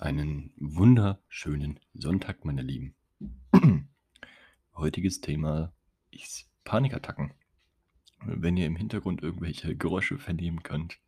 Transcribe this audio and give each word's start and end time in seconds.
Einen 0.00 0.52
wunderschönen 0.58 1.80
Sonntag, 1.92 2.44
meine 2.44 2.62
Lieben. 2.62 2.94
Heutiges 4.76 5.20
Thema 5.20 5.72
ist 6.12 6.48
Panikattacken. 6.62 7.34
Wenn 8.24 8.56
ihr 8.56 8.66
im 8.66 8.76
Hintergrund 8.76 9.24
irgendwelche 9.24 9.74
Geräusche 9.76 10.20
vernehmen 10.20 10.62
könnt, 10.62 11.00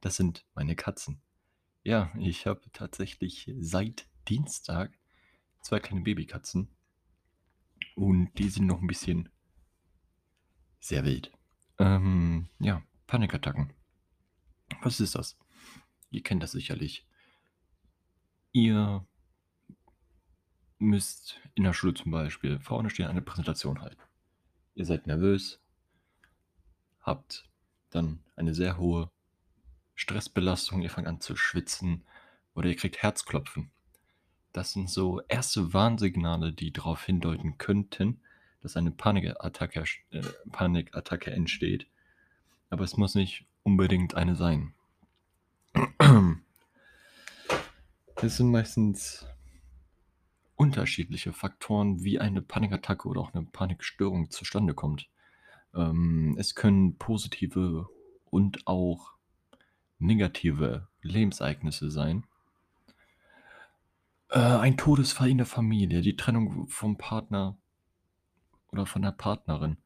das 0.00 0.16
sind 0.16 0.46
meine 0.54 0.74
Katzen. 0.74 1.20
Ja, 1.82 2.14
ich 2.18 2.46
habe 2.46 2.62
tatsächlich 2.72 3.52
seit 3.58 4.08
Dienstag 4.26 4.98
zwei 5.60 5.78
kleine 5.78 6.00
Babykatzen 6.00 6.68
und 7.94 8.30
die 8.38 8.48
sind 8.48 8.64
noch 8.64 8.80
ein 8.80 8.86
bisschen 8.86 9.28
sehr 10.78 11.04
wild. 11.04 11.30
Ähm, 11.78 12.48
ja, 12.58 12.82
Panikattacken. 13.06 13.74
Was 14.80 14.98
ist 14.98 15.14
das? 15.14 15.36
Ihr 16.08 16.22
kennt 16.22 16.42
das 16.42 16.52
sicherlich. 16.52 17.06
Ihr 18.52 19.06
müsst 20.78 21.40
in 21.54 21.64
der 21.64 21.72
Schule 21.72 21.94
zum 21.94 22.10
Beispiel 22.10 22.58
vorne 22.58 22.90
stehen, 22.90 23.06
eine 23.06 23.22
Präsentation 23.22 23.80
halten. 23.80 24.02
Ihr 24.74 24.86
seid 24.86 25.06
nervös, 25.06 25.60
habt 27.00 27.48
dann 27.90 28.20
eine 28.36 28.54
sehr 28.54 28.78
hohe 28.78 29.10
Stressbelastung, 29.94 30.82
ihr 30.82 30.90
fangt 30.90 31.06
an 31.06 31.20
zu 31.20 31.36
schwitzen 31.36 32.04
oder 32.54 32.68
ihr 32.68 32.76
kriegt 32.76 33.02
Herzklopfen. 33.02 33.70
Das 34.52 34.72
sind 34.72 34.90
so 34.90 35.20
erste 35.28 35.72
Warnsignale, 35.72 36.52
die 36.52 36.72
darauf 36.72 37.04
hindeuten 37.04 37.58
könnten, 37.58 38.20
dass 38.62 38.76
eine 38.76 38.90
Panikattacke, 38.90 39.84
äh, 40.10 40.22
Panikattacke 40.50 41.30
entsteht. 41.30 41.86
Aber 42.68 42.84
es 42.84 42.96
muss 42.96 43.14
nicht 43.14 43.46
unbedingt 43.62 44.14
eine 44.14 44.34
sein. 44.34 44.74
Es 48.22 48.36
sind 48.36 48.50
meistens 48.50 49.26
unterschiedliche 50.54 51.32
Faktoren, 51.32 52.04
wie 52.04 52.18
eine 52.18 52.42
Panikattacke 52.42 53.08
oder 53.08 53.22
auch 53.22 53.32
eine 53.32 53.46
Panikstörung 53.46 54.30
zustande 54.30 54.74
kommt. 54.74 55.08
Ähm, 55.74 56.36
es 56.38 56.54
können 56.54 56.98
positive 56.98 57.88
und 58.26 58.66
auch 58.66 59.14
negative 59.98 60.88
Lebensereignisse 61.00 61.90
sein. 61.90 62.26
Äh, 64.28 64.38
ein 64.38 64.76
Todesfall 64.76 65.30
in 65.30 65.38
der 65.38 65.46
Familie, 65.46 66.02
die 66.02 66.16
Trennung 66.16 66.68
vom 66.68 66.98
Partner 66.98 67.56
oder 68.70 68.84
von 68.84 69.00
der 69.00 69.12
Partnerin. 69.12 69.78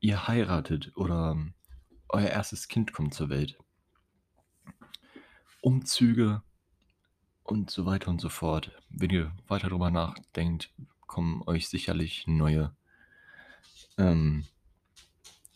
Ihr 0.00 0.26
heiratet 0.26 0.92
oder 0.96 1.36
euer 2.08 2.28
erstes 2.28 2.68
Kind 2.68 2.94
kommt 2.94 3.12
zur 3.12 3.28
Welt. 3.28 3.58
Umzüge 5.60 6.42
und 7.50 7.70
so 7.70 7.84
weiter 7.84 8.10
und 8.10 8.20
so 8.20 8.28
fort. 8.28 8.70
Wenn 8.90 9.10
ihr 9.10 9.32
weiter 9.48 9.68
darüber 9.68 9.90
nachdenkt, 9.90 10.70
kommen 11.06 11.42
euch 11.46 11.68
sicherlich 11.68 12.26
neue 12.28 12.72
ähm, 13.98 14.44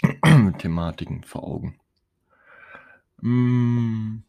Thematiken 0.59 1.23
vor 1.23 1.45
Augen. 1.45 1.79
Mm, 3.21 4.25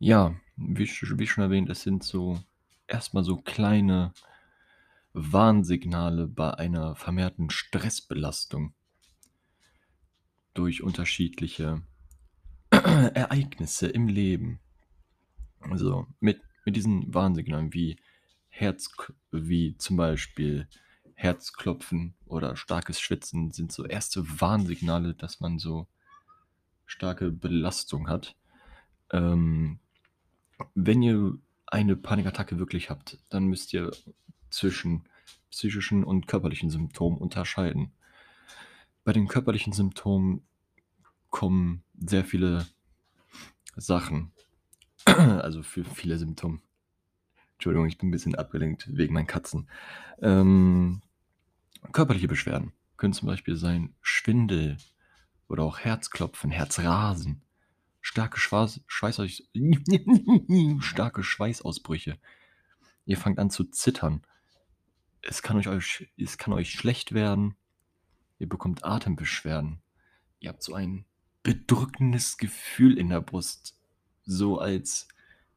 ja, 0.00 0.34
wie, 0.56 0.86
wie 0.88 1.26
schon 1.26 1.44
erwähnt, 1.44 1.70
es 1.70 1.82
sind 1.82 2.02
so 2.02 2.42
erstmal 2.88 3.22
so 3.22 3.36
kleine 3.36 4.12
Warnsignale 5.12 6.26
bei 6.26 6.54
einer 6.54 6.96
vermehrten 6.96 7.50
Stressbelastung 7.50 8.74
durch 10.54 10.82
unterschiedliche 10.82 11.82
Ereignisse 12.70 13.86
im 13.86 14.08
Leben. 14.08 14.58
Also 15.60 16.06
mit, 16.20 16.40
mit 16.64 16.76
diesen 16.76 17.12
Warnsignalen 17.12 17.72
wie 17.72 17.96
Herz, 18.48 18.90
wie 19.30 19.76
zum 19.76 19.96
Beispiel 19.96 20.68
Herzklopfen 21.14 22.14
oder 22.26 22.56
starkes 22.56 23.00
Schwitzen 23.00 23.52
sind 23.52 23.72
so 23.72 23.84
erste 23.84 24.40
Warnsignale, 24.40 25.14
dass 25.14 25.40
man 25.40 25.58
so 25.58 25.86
starke 26.86 27.30
Belastung 27.30 28.08
hat. 28.08 28.36
Ähm, 29.12 29.78
wenn 30.74 31.02
ihr 31.02 31.38
eine 31.66 31.96
Panikattacke 31.96 32.58
wirklich 32.58 32.90
habt, 32.90 33.18
dann 33.28 33.44
müsst 33.44 33.72
ihr 33.72 33.90
zwischen 34.50 35.04
psychischen 35.50 36.04
und 36.04 36.26
körperlichen 36.26 36.70
Symptomen 36.70 37.18
unterscheiden. 37.18 37.92
Bei 39.04 39.12
den 39.12 39.28
körperlichen 39.28 39.72
Symptomen 39.72 40.42
kommen 41.30 41.82
sehr 41.98 42.24
viele 42.24 42.66
Sachen, 43.76 44.32
also 45.42 45.62
für 45.62 45.84
viele 45.84 46.18
Symptome. 46.18 46.60
Entschuldigung, 47.54 47.86
ich 47.88 47.98
bin 47.98 48.08
ein 48.08 48.12
bisschen 48.12 48.34
abgelenkt 48.34 48.88
wegen 48.90 49.12
meinen 49.14 49.26
Katzen. 49.26 49.68
Ähm, 50.22 51.02
körperliche 51.92 52.28
Beschwerden 52.28 52.72
können 52.96 53.12
zum 53.12 53.28
Beispiel 53.28 53.56
sein 53.56 53.94
Schwindel 54.00 54.76
oder 55.48 55.64
auch 55.64 55.78
Herzklopfen, 55.78 56.50
Herzrasen, 56.50 57.42
starke, 58.00 58.38
Schweiß, 58.38 58.80
Schweißaus 58.86 59.42
starke 60.80 61.22
Schweißausbrüche. 61.22 62.18
Ihr 63.04 63.16
fangt 63.16 63.38
an 63.38 63.50
zu 63.50 63.64
zittern. 63.64 64.22
Es 65.22 65.42
kann 65.42 65.56
euch, 65.56 66.08
es 66.16 66.38
kann 66.38 66.52
euch 66.52 66.70
schlecht 66.70 67.12
werden. 67.12 67.56
Ihr 68.38 68.48
bekommt 68.48 68.84
Atembeschwerden. 68.84 69.82
Ihr 70.38 70.50
habt 70.50 70.62
so 70.62 70.74
ein 70.74 71.04
bedrückendes 71.42 72.38
Gefühl 72.38 72.96
in 72.96 73.08
der 73.08 73.20
Brust 73.20 73.79
so, 74.30 74.58
als 74.58 75.08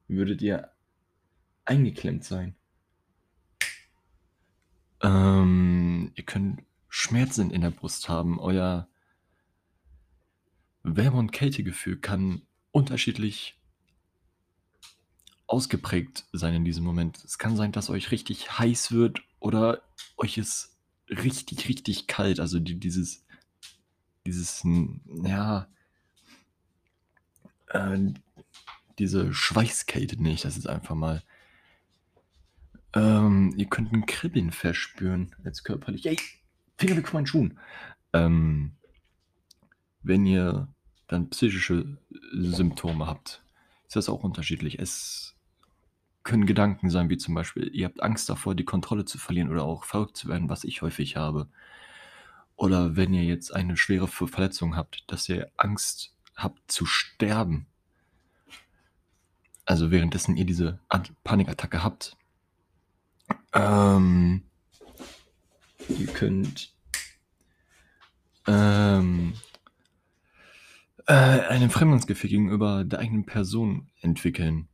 würdet 0.07 0.41
ihr 0.41 0.72
eingeklemmt 1.66 2.23
sein. 2.23 2.56
Ähm, 5.01 6.11
ihr 6.16 6.23
könnt 6.23 6.63
Schmerzen 6.89 7.51
in 7.51 7.62
der 7.62 7.72
Brust 7.72 8.09
haben. 8.09 8.39
Euer 8.39 8.88
Wärme- 10.83 11.19
und 11.19 11.31
Kältegefühl 11.31 12.00
kann 12.00 12.41
unterschiedlich 12.72 13.59
ausgeprägt 15.47 16.25
sein 16.33 16.56
in 16.56 16.66
diesem 16.66 16.83
Moment. 16.83 17.23
Es 17.23 17.38
kann 17.38 17.56
sein, 17.56 17.72
dass 17.72 17.89
euch 17.89 18.12
richtig 18.12 18.57
heiß 18.57 18.91
wird 18.91 19.22
oder 19.39 19.83
euch 20.17 20.38
ist 20.38 20.78
richtig, 21.09 21.69
richtig 21.69 22.07
kalt. 22.07 22.39
Also 22.39 22.59
die, 22.59 22.79
dieses, 22.79 23.25
dieses, 24.25 24.66
ja, 25.23 25.67
äh, 27.67 28.13
diese 28.99 29.33
Schweißkälte 29.33 30.21
nicht. 30.21 30.45
Das 30.45 30.57
ist 30.57 30.67
einfach 30.67 30.95
mal. 30.95 31.23
Ähm, 32.93 33.53
ihr 33.57 33.65
könnt 33.65 33.91
ein 33.91 34.05
Kribbeln 34.05 34.51
verspüren 34.51 35.35
als 35.43 35.63
körperlich. 35.63 36.05
Ey, 36.05 36.17
Finger 36.77 36.97
weg 36.97 37.07
von 37.07 37.19
meinen 37.19 37.27
Schuhen. 37.27 37.59
Ähm, 38.13 38.73
wenn 40.01 40.25
ihr 40.25 40.67
dann 41.07 41.29
psychische 41.29 41.97
Symptome 42.33 43.07
habt, 43.07 43.43
ist 43.87 43.95
das 43.95 44.09
auch 44.09 44.23
unterschiedlich. 44.23 44.79
Es 44.79 45.35
können 46.23 46.45
Gedanken 46.45 46.89
sein, 46.89 47.09
wie 47.09 47.17
zum 47.17 47.35
Beispiel, 47.35 47.69
ihr 47.73 47.85
habt 47.85 48.01
Angst 48.01 48.29
davor, 48.29 48.55
die 48.55 48.65
Kontrolle 48.65 49.05
zu 49.05 49.17
verlieren 49.17 49.49
oder 49.49 49.63
auch 49.63 49.83
verrückt 49.83 50.17
zu 50.17 50.27
werden, 50.27 50.49
was 50.49 50.63
ich 50.63 50.81
häufig 50.81 51.15
habe. 51.15 51.49
Oder 52.55 52.95
wenn 52.95 53.13
ihr 53.13 53.23
jetzt 53.23 53.53
eine 53.53 53.75
schwere 53.77 54.07
Verletzung 54.07 54.75
habt, 54.75 55.03
dass 55.11 55.27
ihr 55.27 55.51
Angst 55.57 56.15
habt 56.35 56.71
zu 56.71 56.85
sterben. 56.85 57.67
Also 59.66 59.91
währenddessen 59.91 60.35
ihr 60.35 60.46
diese 60.46 60.79
Panikattacke 61.24 61.84
habt. 61.84 62.18
Ähm, 63.53 64.44
ihr 65.88 66.07
könnt 66.07 66.74
ähm, 68.47 69.34
äh, 71.07 71.13
ein 71.13 71.69
Fremdungsgefühl 71.69 72.29
gegenüber 72.29 72.84
der 72.84 73.00
eigenen 73.00 73.25
Person 73.25 73.89
entwickeln. 74.01 74.68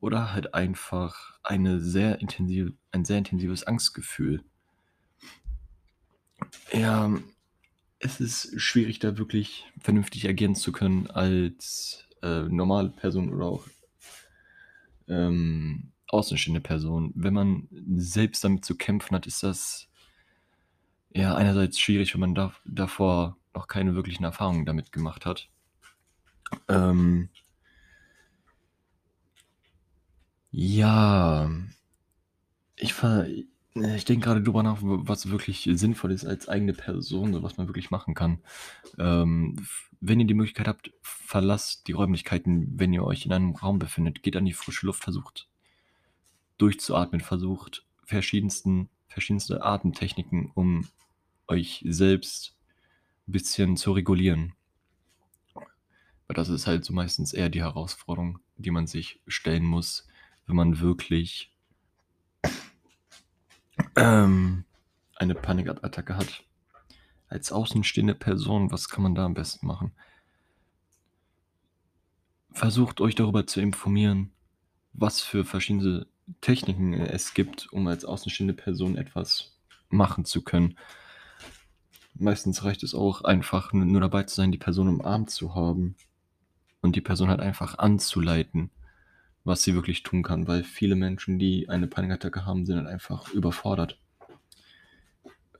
Oder 0.00 0.32
halt 0.32 0.54
einfach 0.54 1.38
eine 1.42 1.80
sehr 1.80 2.20
intensive, 2.20 2.72
ein 2.90 3.04
sehr 3.04 3.18
intensives 3.18 3.64
Angstgefühl. 3.64 4.42
Ja, 6.72 7.10
es 7.98 8.20
ist 8.20 8.60
schwierig, 8.60 8.98
da 8.98 9.16
wirklich 9.18 9.64
vernünftig 9.80 10.28
agieren 10.28 10.54
zu 10.54 10.70
können 10.70 11.06
als 11.10 12.05
äh, 12.26 12.48
normale 12.48 12.90
Person 12.90 13.32
oder 13.32 13.46
auch 13.46 13.66
ähm, 15.08 15.92
außenstehende 16.08 16.60
Person. 16.60 17.12
Wenn 17.14 17.34
man 17.34 17.68
selbst 17.96 18.44
damit 18.44 18.64
zu 18.64 18.76
kämpfen 18.76 19.14
hat, 19.14 19.26
ist 19.26 19.42
das 19.42 19.88
ja 21.10 21.34
einerseits 21.34 21.78
schwierig, 21.78 22.14
wenn 22.14 22.20
man 22.20 22.34
da, 22.34 22.52
davor 22.64 23.36
noch 23.54 23.68
keine 23.68 23.94
wirklichen 23.94 24.24
Erfahrungen 24.24 24.66
damit 24.66 24.92
gemacht 24.92 25.24
hat. 25.26 25.48
Ähm, 26.68 27.28
ja, 30.50 31.50
ich, 32.76 32.94
ich 33.76 34.04
denke 34.04 34.24
gerade 34.24 34.42
drüber 34.42 34.62
nach, 34.62 34.78
was 34.80 35.30
wirklich 35.30 35.68
sinnvoll 35.72 36.12
ist 36.12 36.24
als 36.24 36.48
eigene 36.48 36.72
Person, 36.72 37.32
so 37.32 37.42
was 37.42 37.56
man 37.56 37.68
wirklich 37.68 37.90
machen 37.90 38.14
kann. 38.14 38.42
Ähm, 38.98 39.56
wenn 40.00 40.20
ihr 40.20 40.26
die 40.26 40.34
Möglichkeit 40.34 40.68
habt, 40.68 40.92
verlasst 41.02 41.88
die 41.88 41.92
Räumlichkeiten, 41.92 42.78
wenn 42.78 42.92
ihr 42.92 43.04
euch 43.04 43.26
in 43.26 43.32
einem 43.32 43.54
Raum 43.54 43.78
befindet. 43.78 44.22
Geht 44.22 44.36
an 44.36 44.44
die 44.44 44.52
frische 44.52 44.86
Luft, 44.86 45.02
versucht 45.02 45.48
durchzuatmen, 46.58 47.20
versucht 47.20 47.84
verschiedensten 48.04 48.88
verschiedenste 49.08 49.64
Atemtechniken, 49.64 50.50
um 50.54 50.86
euch 51.48 51.82
selbst 51.88 52.56
'n 53.26 53.32
bisschen 53.32 53.76
zu 53.76 53.92
regulieren. 53.92 54.52
Weil 55.54 56.34
das 56.34 56.48
ist 56.48 56.66
halt 56.66 56.84
so 56.84 56.92
meistens 56.92 57.32
eher 57.32 57.48
die 57.48 57.62
Herausforderung, 57.62 58.40
die 58.56 58.70
man 58.70 58.86
sich 58.86 59.20
stellen 59.26 59.64
muss, 59.64 60.06
wenn 60.46 60.56
man 60.56 60.80
wirklich 60.80 61.52
ähm, 63.96 64.64
eine 65.16 65.34
Panikattacke 65.34 66.16
hat. 66.16 66.44
Als 67.28 67.50
außenstehende 67.50 68.14
Person, 68.14 68.70
was 68.70 68.88
kann 68.88 69.02
man 69.02 69.14
da 69.14 69.24
am 69.24 69.34
besten 69.34 69.66
machen? 69.66 69.92
Versucht 72.52 73.00
euch 73.00 73.14
darüber 73.14 73.46
zu 73.46 73.60
informieren, 73.60 74.30
was 74.92 75.20
für 75.20 75.44
verschiedene 75.44 76.06
Techniken 76.40 76.94
es 76.94 77.34
gibt, 77.34 77.72
um 77.72 77.86
als 77.86 78.04
außenstehende 78.04 78.54
Person 78.54 78.96
etwas 78.96 79.58
machen 79.88 80.24
zu 80.24 80.42
können. 80.42 80.78
Meistens 82.14 82.64
reicht 82.64 82.82
es 82.82 82.94
auch 82.94 83.22
einfach, 83.22 83.72
nur 83.72 84.00
dabei 84.00 84.22
zu 84.22 84.36
sein, 84.36 84.52
die 84.52 84.58
Person 84.58 84.88
im 84.88 85.02
Arm 85.02 85.26
zu 85.26 85.54
haben 85.54 85.96
und 86.80 86.96
die 86.96 87.02
Person 87.02 87.28
halt 87.28 87.40
einfach 87.40 87.78
anzuleiten, 87.78 88.70
was 89.46 89.62
sie 89.62 89.74
wirklich 89.74 90.02
tun 90.02 90.24
kann, 90.24 90.48
weil 90.48 90.64
viele 90.64 90.96
Menschen, 90.96 91.38
die 91.38 91.68
eine 91.68 91.86
Panikattacke 91.86 92.44
haben, 92.44 92.66
sind 92.66 92.78
halt 92.78 92.88
einfach 92.88 93.32
überfordert. 93.32 93.98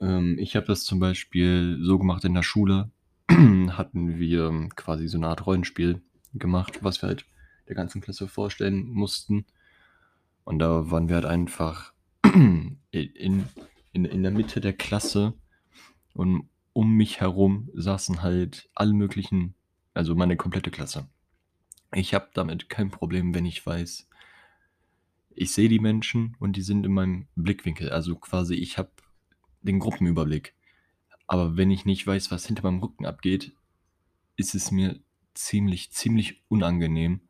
Ähm, 0.00 0.36
ich 0.38 0.56
habe 0.56 0.66
das 0.66 0.82
zum 0.84 0.98
Beispiel 0.98 1.78
so 1.80 1.96
gemacht 1.98 2.24
in 2.24 2.34
der 2.34 2.42
Schule, 2.42 2.90
hatten 3.30 4.18
wir 4.18 4.68
quasi 4.74 5.06
so 5.06 5.18
'ne 5.18 5.28
Art 5.28 5.46
Rollenspiel 5.46 6.02
gemacht, 6.34 6.82
was 6.82 7.00
wir 7.00 7.08
halt 7.08 7.26
der 7.68 7.76
ganzen 7.76 8.00
Klasse 8.00 8.26
vorstellen 8.26 8.88
mussten. 8.88 9.46
Und 10.44 10.58
da 10.58 10.90
waren 10.90 11.08
wir 11.08 11.16
halt 11.16 11.26
einfach 11.26 11.92
in 12.24 12.78
in 13.92 14.04
in 14.04 14.22
der 14.22 14.32
Mitte 14.32 14.60
der 14.60 14.72
Klasse 14.72 15.34
und 16.14 16.48
um 16.72 16.92
mich 16.96 17.20
herum 17.20 17.70
saßen 17.74 18.22
halt 18.22 18.68
alle 18.74 18.92
möglichen 18.92 19.54
also 19.94 20.14
meine 20.14 20.36
komplette 20.36 20.70
Klasse. 20.70 21.08
Ich 21.92 22.14
habe 22.14 22.30
damit 22.34 22.68
kein 22.68 22.90
Problem, 22.90 23.34
wenn 23.34 23.46
ich 23.46 23.64
weiß 23.64 24.06
ich 25.38 25.52
sehe 25.52 25.68
die 25.68 25.78
Menschen 25.78 26.34
und 26.40 26.56
die 26.56 26.62
sind 26.62 26.86
in 26.86 26.92
meinem 26.92 27.26
Blickwinkel. 27.36 27.90
Also 27.90 28.16
quasi, 28.16 28.54
ich 28.54 28.78
habe 28.78 28.90
den 29.60 29.78
Gruppenüberblick. 29.78 30.54
Aber 31.26 31.56
wenn 31.56 31.70
ich 31.70 31.84
nicht 31.84 32.06
weiß, 32.06 32.30
was 32.30 32.46
hinter 32.46 32.62
meinem 32.62 32.80
Rücken 32.80 33.04
abgeht, 33.04 33.52
ist 34.36 34.54
es 34.54 34.70
mir 34.70 34.98
ziemlich, 35.34 35.92
ziemlich 35.92 36.42
unangenehm 36.48 37.20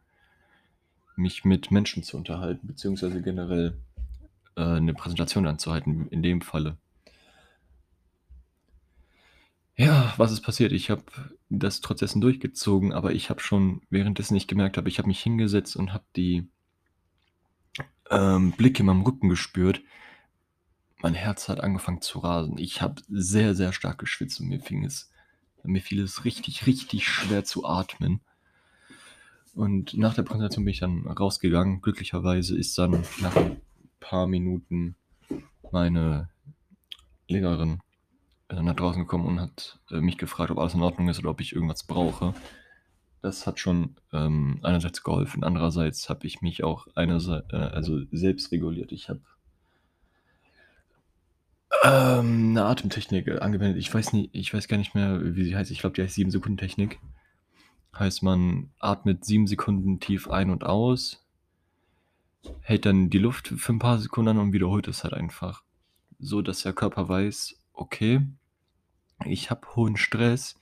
mich 1.16 1.44
mit 1.44 1.70
Menschen 1.70 2.02
zu 2.02 2.16
unterhalten, 2.16 2.66
beziehungsweise 2.66 3.22
generell, 3.22 3.78
äh, 4.56 4.80
'ne 4.80 4.92
Präsentation 4.94 5.44
dann 5.44 5.58
zu 5.58 5.72
halten, 5.72 6.08
in 6.08 6.22
dem 6.22 6.42
Falle. 6.42 6.76
Ja, 9.78 10.14
was 10.16 10.32
ist 10.32 10.40
passiert? 10.40 10.72
Ich 10.72 10.88
habe 10.90 11.02
das 11.50 11.80
trotz 11.82 12.00
dessen 12.00 12.20
durchgezogen, 12.22 12.92
aber 12.92 13.12
ich 13.12 13.28
habe 13.28 13.40
schon 13.40 13.82
währenddessen 13.90 14.34
ich 14.34 14.46
gemerkt 14.46 14.78
habe 14.78 14.88
ich 14.88 14.98
habe 14.98 15.08
mich 15.08 15.20
hingesetzt 15.22 15.76
und 15.76 15.92
habe 15.92 16.04
die 16.16 16.48
ähm, 18.10 18.52
Blicke 18.52 18.80
in 18.80 18.86
meinem 18.86 19.02
Rücken 19.02 19.28
gespürt. 19.28 19.82
Mein 21.02 21.14
Herz 21.14 21.48
hat 21.48 21.60
angefangen 21.60 22.00
zu 22.00 22.20
rasen. 22.20 22.58
Ich 22.58 22.80
habe 22.80 23.02
sehr, 23.08 23.54
sehr 23.54 23.72
stark 23.72 23.98
geschwitzt 23.98 24.40
und 24.40 24.48
mir 24.48 24.60
fing 24.60 24.84
es 24.84 25.10
mir 25.62 25.82
fiel 25.82 26.00
es 26.00 26.24
richtig, 26.24 26.66
richtig 26.66 27.08
schwer 27.08 27.44
zu 27.44 27.66
atmen. 27.66 28.20
Und 29.54 29.94
nach 29.94 30.14
der 30.14 30.22
Präsentation 30.22 30.64
bin 30.64 30.72
ich 30.72 30.80
dann 30.80 31.06
rausgegangen. 31.06 31.80
Glücklicherweise 31.80 32.56
ist 32.56 32.78
dann 32.78 33.02
nach 33.20 33.34
'n 33.36 33.60
paar 34.00 34.26
Minuten 34.26 34.96
meine 35.72 36.28
Lehrerin, 37.28 37.80
nach 38.52 38.76
draußen 38.76 39.02
gekommen 39.02 39.26
und 39.26 39.40
hat, 39.40 39.80
äh, 39.90 40.00
mich 40.00 40.18
gefragt, 40.18 40.50
ob 40.50 40.58
alles 40.58 40.74
in 40.74 40.82
Ordnung 40.82 41.08
ist 41.08 41.18
oder 41.18 41.30
ob 41.30 41.40
ich 41.40 41.52
irgendwas 41.54 41.82
brauche. 41.84 42.34
Das 43.22 43.46
hat 43.46 43.60
schon, 43.60 43.96
ähm, 44.12 44.60
einerseits 44.62 45.02
geholfen, 45.04 45.44
andererseits 45.44 46.08
habe 46.10 46.26
ich 46.26 46.42
mich 46.42 46.64
auch 46.64 46.88
einersei 46.96 47.42
äh, 47.50 47.56
also 47.56 48.00
selbst 48.12 48.52
reguliert. 48.52 48.92
Ich 48.92 49.08
habe 49.10 49.20
ähm, 51.84 52.52
'ne 52.52 52.64
Atemtechnik, 52.64 53.26
äh, 53.28 53.38
angewendet. 53.38 53.78
Ich 53.78 53.92
weiß 53.92 54.12
nie 54.12 54.30
ich 54.32 54.52
weiß 54.54 54.68
gar 54.68 54.76
nicht 54.78 54.94
mehr, 54.94 55.20
wie 55.34 55.44
sie 55.44 55.56
heißt. 55.56 55.70
Ich 55.70 55.80
glaube, 55.80 55.94
die 55.94 56.02
heißt 56.02 56.14
Sieben-Sekunden-Technik. 56.14 56.98
Heißt, 57.98 58.22
man 58.22 58.70
atmet 58.80 59.24
7 59.24 59.46
Sekunden 59.46 60.00
tief 60.00 60.28
ein 60.30 60.50
und 60.50 60.64
aus 60.64 61.22
hält 62.62 62.86
dann 62.86 63.10
die 63.10 63.18
Luft 63.18 63.48
für 63.48 63.72
'n 63.72 63.78
paar 63.78 63.98
Sekunden 63.98 64.30
an 64.30 64.38
und 64.38 64.52
wiederholt 64.52 64.86
das 64.88 65.04
halt 65.04 65.14
einfach, 65.14 65.62
so 66.18 66.42
dass 66.42 66.62
der 66.62 66.72
Körper 66.72 67.08
weiß: 67.08 67.56
„Okay, 67.76 68.26
ich 69.24 69.50
habe 69.50 69.76
hohen 69.76 69.96
Stress“ 69.96 70.56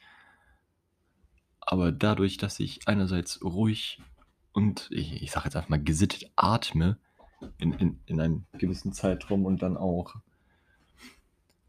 aber 1.67 1.93
dadurch, 1.93 2.37
dass 2.37 2.61
ich 2.61 2.87
einerseits 2.87 3.43
ruhig 3.43 4.03
und 4.53 4.89
ich 4.91 5.23
ich 5.23 5.31
sage 5.31 5.47
jetzt 5.47 5.57
einfach 5.57 5.71
mal 5.71 5.83
gesittet 5.83 6.31
atme 6.37 6.99
in 7.59 7.73
in 7.73 8.01
in 8.07 8.21
einem 8.21 8.47
gewissen 8.59 8.93
Zeitraum 8.93 9.47
und 9.47 9.63
dann 9.63 9.77
auch 9.77 10.15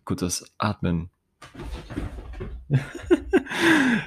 kurz 0.04 0.20
das 0.20 0.54
Atmen 0.58 1.10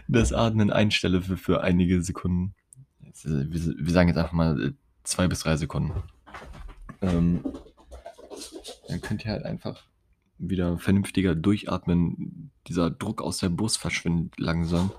das 0.09 0.33
Atmen 0.33 0.71
einstelle 0.71 1.23
für 1.23 1.37
für 1.37 1.63
einige 1.63 2.03
Sekunden. 2.03 2.55
Äh, 3.01 3.13
wir 3.25 3.75
wir 3.79 3.93
sagen 3.93 4.09
jetzt 4.09 4.19
einfach 4.19 4.33
mal, 4.33 4.63
äh, 4.63 4.73
2 5.05 5.29
bis 5.29 5.41
3 5.41 5.57
Sekunden. 5.57 6.03
Ähm, 7.01 7.43
dann 8.89 9.01
könnt 9.01 9.25
ihr 9.25 9.31
halt 9.31 9.45
einfach 9.45 9.85
wieder 10.39 10.79
vernünftiger 10.79 11.35
durchatmen. 11.35 12.51
Dieser 12.67 12.91
Druck 12.91 13.23
aus 13.23 13.39
der 13.39 13.49
Brust 13.49 13.79
verschwindet 13.79 14.39
langsam 14.39 14.93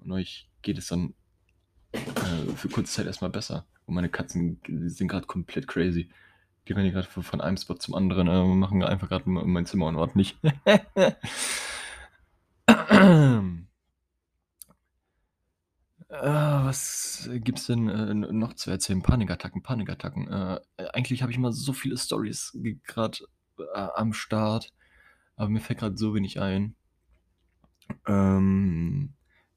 und 0.00 0.12
euch 0.12 0.48
geht 0.62 0.78
es 0.78 0.88
dann, 0.88 1.14
äh, 1.92 2.52
für 2.56 2.68
kurze 2.68 2.92
Zeit 2.92 3.06
erst 3.06 3.22
mal 3.22 3.30
besser. 3.30 3.66
Und 3.86 3.94
meine 3.94 4.08
Katzen 4.08 4.60
sind 4.86 5.08
grad 5.08 5.26
komplett 5.26 5.66
crazy. 5.66 6.10
Die 6.66 6.72
rennen 6.74 6.92
v 7.02 7.22
von 7.22 7.40
einem 7.40 7.56
Spot 7.56 7.76
zum 7.76 7.94
anderen, 7.94 8.28
äh, 8.28 8.38
und 8.40 8.58
machen 8.58 8.82
einfach 8.82 9.08
grad 9.08 9.26
m 9.26 9.40
mein 9.52 9.66
Zimmer 9.66 9.86
unordentlich. 9.86 10.36
Äh, 16.10 16.22
was 16.22 17.28
gibt's 17.34 17.66
denn, 17.66 17.88
äh, 17.88 18.14
noch 18.14 18.54
zu 18.54 18.70
erzählen? 18.70 19.02
Panikattacken, 19.02 19.62
Panikattacken. 19.62 20.28
Äh, 20.28 20.60
eigentlich 20.94 21.20
habe 21.22 21.30
ich 21.32 21.38
immer 21.38 21.52
so 21.52 21.72
viele 21.74 21.96
Storys 21.98 22.52
g 22.54 22.78
grad, 22.84 23.22
äh, 23.60 23.88
am 23.94 24.12
Start, 24.12 24.72
aber 25.36 25.48
mir 25.48 25.60
fällt 25.60 25.80
grad 25.80 25.98
so 25.98 26.14
wenig 26.14 26.40
ein. 26.40 26.74
Ähm, 28.06 29.14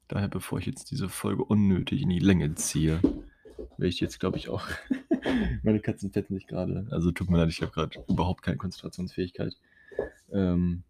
daher, 0.08 0.28
bevor 0.28 0.58
ich 0.58 0.66
jetzt 0.66 0.90
diese 0.90 1.08
Folge 1.08 1.44
unnötig 1.44 2.02
in 2.02 2.08
die 2.08 2.18
Länge 2.18 2.54
ziehe, 2.54 3.00
werde 3.02 3.88
ich 3.88 4.00
jetzt, 4.00 4.20
glaube 4.20 4.38
ich, 4.38 4.48
auch 4.48 4.66
meine 5.62 5.80
Katzen 5.80 6.12
fetzen 6.12 6.34
sich 6.34 6.46
grade. 6.46 6.86
Also, 6.90 7.10
tut 7.10 7.30
mir 7.30 7.38
leid, 7.38 7.48
ich 7.48 7.62
habe 7.62 7.72
grad 7.72 7.98
überhaupt 8.08 8.42
keine 8.42 8.58
Konzentrationsfähigkeit. 8.58 9.54
Ähm 10.32 10.84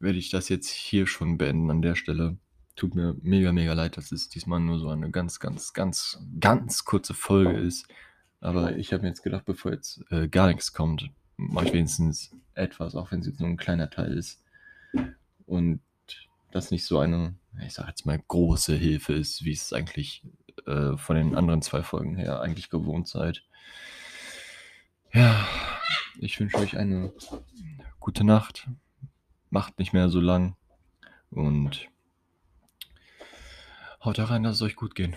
werde 0.00 0.18
ich 0.18 0.30
das 0.30 0.48
jetzt 0.48 0.70
hier 0.70 1.06
schon 1.06 1.38
beenden 1.38 1.70
an 1.70 1.82
der 1.82 1.94
Stelle. 1.94 2.36
Tut 2.76 2.94
mir 2.94 3.16
mega, 3.22 3.52
mega 3.52 3.72
leid, 3.72 3.96
dass 3.96 4.12
es 4.12 4.28
diesmal 4.28 4.60
nur 4.60 4.78
so 4.78 4.88
eine 4.88 5.10
ganz, 5.10 5.40
ganz, 5.40 5.72
ganz, 5.72 6.20
ganz 6.38 6.84
kurze 6.84 7.14
Folge 7.14 7.58
ist. 7.58 7.88
Aber 8.40 8.76
ich 8.76 8.92
habe 8.92 9.02
mir 9.02 9.08
jetzt 9.08 9.24
gedacht, 9.24 9.44
bevor 9.44 9.72
jetzt, 9.72 10.04
äh, 10.10 10.28
gar 10.28 10.46
nix 10.46 10.72
kommt, 10.72 11.10
mache 11.38 11.68
ich 11.68 11.72
wenigstens 11.72 12.36
etwas, 12.54 12.94
auch 12.94 13.10
wenn's 13.10 13.26
jetzt 13.26 13.40
nur 13.40 13.48
'n 13.48 13.56
kleiner 13.56 13.88
Teil 13.88 14.12
ist. 14.12 14.42
Und 15.46 15.80
das 16.50 16.70
nicht 16.70 16.84
so 16.84 16.98
eine, 16.98 17.36
ich 17.64 17.72
sage 17.74 17.88
jetzt 17.88 18.04
mal, 18.04 18.18
große 18.18 18.74
Hilfe 18.74 19.14
ist, 19.14 19.44
wie 19.44 19.52
es 19.52 19.72
eigentlich, 19.72 20.22
äh, 20.66 20.96
von 20.96 21.16
den 21.16 21.34
anderen 21.34 21.62
2 21.62 21.82
Folgen 21.82 22.16
her 22.16 22.40
eigentlich 22.40 22.68
gewohnt 22.68 23.08
seid. 23.08 23.44
Ja, 25.12 25.46
ich 26.18 26.38
wünsche 26.38 26.58
euch 26.58 26.76
eine 26.76 27.12
gute 28.00 28.24
Nacht. 28.24 28.68
Macht 29.50 29.78
nicht 29.78 29.94
mehr 29.94 30.10
so 30.10 30.20
lang 30.20 30.56
und 31.30 31.88
haut 34.04 34.18
rein, 34.18 34.42
lasst 34.42 34.56
es 34.56 34.62
euch 34.62 34.76
gut 34.76 34.94
gehen. 34.94 35.16